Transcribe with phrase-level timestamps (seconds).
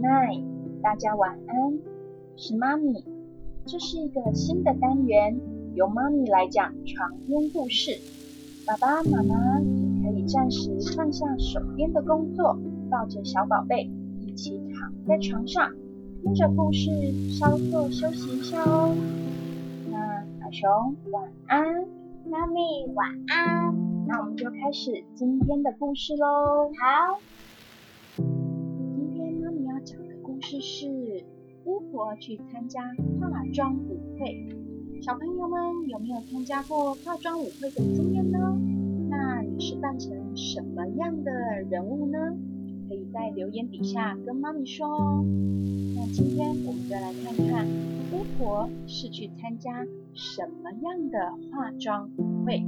[0.00, 0.44] Night，
[0.82, 1.78] 大家晚安。
[2.36, 3.04] 是妈咪，
[3.64, 5.40] 这是一个新的单元，
[5.74, 7.92] 由妈咪来讲床边故事。
[8.66, 12.58] 爸爸妈妈也可以暂时放下手边的工作，
[12.90, 13.90] 抱着小宝贝
[14.20, 15.72] 一起躺在床上，
[16.22, 16.90] 听着故事
[17.30, 18.94] 稍作休息一下哦。
[19.90, 21.64] 那小熊晚安，
[22.30, 22.60] 妈咪
[22.94, 23.74] 晚安。
[24.06, 26.70] 那我们就开始今天的故事喽。
[26.78, 27.18] 好。
[30.48, 31.24] 故事是
[31.64, 32.80] 巫婆去参加
[33.20, 34.46] 化妆舞会。
[35.02, 38.56] 小朋友们有没有参加过化妆舞会的经验呢？
[39.10, 41.32] 那你是扮成什么样的
[41.68, 42.18] 人物呢？
[42.88, 45.24] 可以在留言底下跟妈咪说哦。
[45.96, 47.66] 那今天我们就来看看
[48.12, 52.62] 巫婆是去参加什么样的化妆舞会。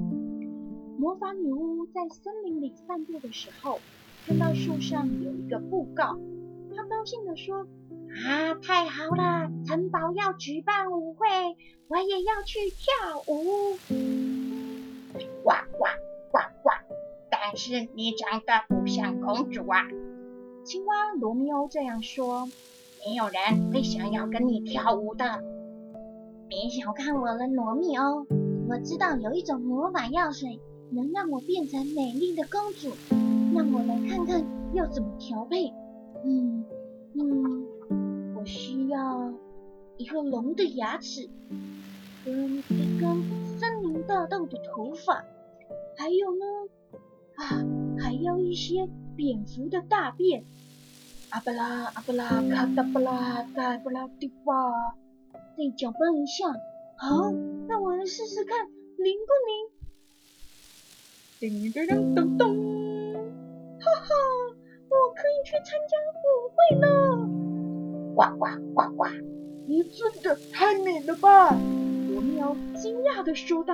[0.99, 3.79] 魔法女巫在森林里散步的时候，
[4.27, 6.19] 看到树上有一个布告。
[6.79, 7.67] 他高兴地说
[8.25, 9.51] ：“啊，太好了！
[9.67, 11.27] 城堡要举办舞会，
[11.89, 13.77] 我也要去跳舞。”
[15.43, 15.85] 呱呱
[16.31, 16.71] 呱呱！
[17.29, 19.83] 但是你长得不像公主啊！
[20.65, 22.47] 青蛙罗密欧这样说
[23.05, 25.43] ：“没有人会想要跟你跳舞的。”
[26.47, 28.25] 别小看我了，罗密欧！
[28.69, 30.61] 我知道有一种魔法药水，
[30.93, 32.93] 能让我变成美丽的公主。
[33.53, 35.73] 让我来看看要怎么调配。
[36.25, 36.65] 嗯
[37.15, 39.33] 嗯，我需要
[39.97, 41.29] 一个龙的牙齿，
[42.25, 43.23] 跟一根
[43.59, 45.25] 森林大道的头发，
[45.97, 46.45] 还有呢
[47.37, 47.65] 啊，
[47.99, 50.45] 还要一些蝙蝠的大便。
[51.31, 54.73] 阿布拉阿布拉卡达布拉达布拉迪哇，
[55.33, 56.49] 再搅拌一下。
[56.97, 57.31] 好，
[57.69, 59.71] 那我来试试看灵不灵？
[61.41, 62.68] 叮叮咚咚咚，
[65.49, 66.87] 去参加舞会了！
[68.15, 68.45] 呱呱
[68.75, 69.09] 呱呱！
[69.67, 71.57] 你真的太美了吧！
[72.11, 73.73] 罗密欧惊讶的说道：“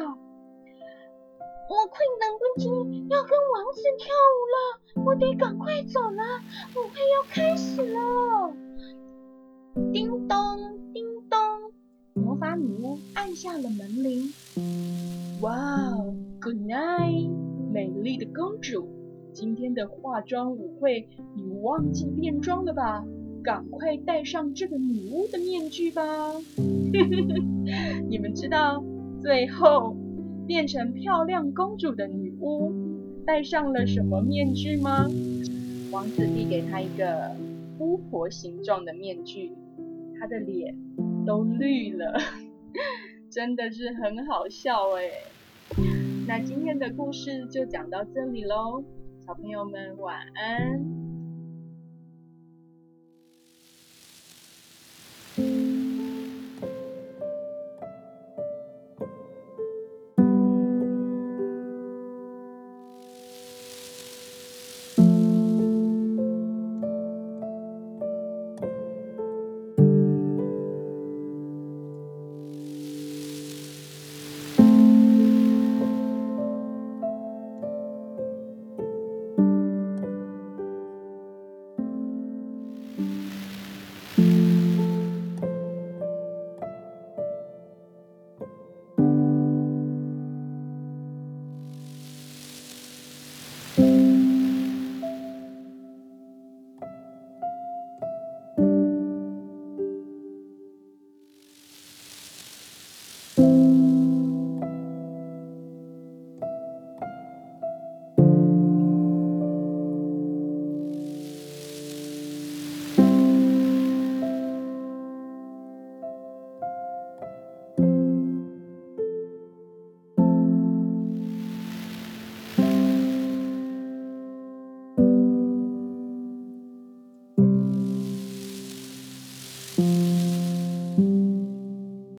[1.69, 2.69] 我快等不及
[3.10, 6.22] 要跟王子跳舞了，我得赶快走了，
[6.76, 8.53] 舞会要开始了！”
[9.93, 10.38] 叮咚
[10.93, 11.37] 叮咚，
[12.12, 14.32] 魔法女巫按下了门铃。
[15.41, 15.56] 哇
[15.91, 17.32] 哦，Good night，
[17.72, 18.94] 美丽的公主。
[19.34, 23.05] 今天的化妆舞会，你忘记变装了吧？
[23.43, 26.33] 赶快戴上这个女巫的面具吧！
[28.09, 28.83] 你们知道
[29.21, 29.97] 最后
[30.47, 32.72] 变成漂亮公主的女巫
[33.27, 35.09] 戴上了什么面具吗？
[35.91, 37.34] 王子递给她一个
[37.81, 39.51] 巫婆形状的面具，
[40.21, 40.77] 她的脸
[41.27, 42.15] 都绿了，
[43.28, 45.11] 真的是很好笑哎。
[46.27, 48.84] 那今天的故事就讲到这里喽。
[49.26, 51.03] 小朋友们晚安。